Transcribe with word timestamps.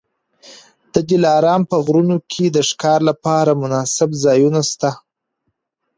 د 0.93 0.95
دلارام 1.09 1.61
په 1.71 1.77
غرونو 1.85 2.17
کي 2.31 2.45
د 2.49 2.57
ښکار 2.69 2.99
لپاره 3.09 3.59
مناسب 3.61 4.09
ځایونه 4.23 4.61
سته. 4.71 4.91